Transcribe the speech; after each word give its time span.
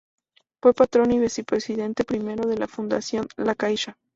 Fue 0.63 0.73
patrón 0.73 1.11
y 1.11 1.19
vicepresidente 1.19 2.03
primero 2.05 2.49
de 2.49 2.57
la 2.57 2.67
Fundación 2.67 3.27
La 3.37 3.53
Caixa. 3.53 3.99